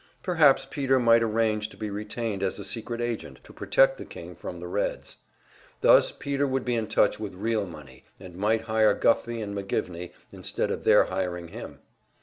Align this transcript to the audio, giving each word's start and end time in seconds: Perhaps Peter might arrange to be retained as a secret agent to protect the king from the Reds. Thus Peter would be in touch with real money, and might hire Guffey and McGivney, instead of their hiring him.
Perhaps 0.23 0.65
Peter 0.71 0.97
might 0.97 1.21
arrange 1.21 1.69
to 1.69 1.77
be 1.77 1.91
retained 1.91 2.41
as 2.41 2.57
a 2.57 2.65
secret 2.65 3.01
agent 3.01 3.39
to 3.43 3.53
protect 3.53 3.99
the 3.99 4.03
king 4.05 4.35
from 4.35 4.59
the 4.59 4.65
Reds. 4.67 5.17
Thus 5.81 6.11
Peter 6.11 6.47
would 6.47 6.65
be 6.65 6.73
in 6.73 6.87
touch 6.87 7.19
with 7.19 7.35
real 7.35 7.67
money, 7.67 8.05
and 8.19 8.35
might 8.35 8.61
hire 8.61 8.95
Guffey 8.95 9.43
and 9.43 9.55
McGivney, 9.55 10.11
instead 10.31 10.71
of 10.71 10.85
their 10.85 11.03
hiring 11.03 11.49
him. 11.49 11.81